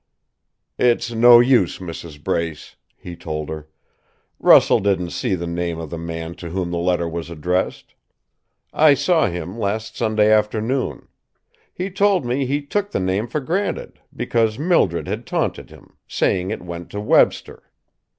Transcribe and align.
"It's 0.79 1.11
no 1.11 1.39
use, 1.39 1.77
Mrs. 1.77 2.23
Brace," 2.23 2.75
he 2.97 3.15
told 3.15 3.49
her. 3.49 3.67
"Russell 4.39 4.79
didn't 4.79 5.11
see 5.11 5.35
the 5.35 5.45
name 5.45 5.77
of 5.77 5.91
the 5.91 5.97
man 5.99 6.33
to 6.37 6.49
whom 6.49 6.71
the 6.71 6.79
letter 6.79 7.07
was 7.07 7.29
addressed. 7.29 7.93
I 8.73 8.95
saw 8.95 9.27
him 9.27 9.59
last 9.59 9.95
Sunday 9.95 10.31
afternoon. 10.31 11.07
He 11.71 11.91
told 11.91 12.25
me 12.25 12.47
he 12.47 12.63
took 12.63 12.89
the 12.89 12.99
name 12.99 13.27
for 13.27 13.41
granted, 13.41 13.99
because 14.15 14.57
Mildred 14.57 15.07
had 15.07 15.27
taunted 15.27 15.69
him, 15.69 15.95
saying 16.07 16.49
it 16.49 16.63
went 16.63 16.89
to 16.89 16.99
Webster. 16.99 17.69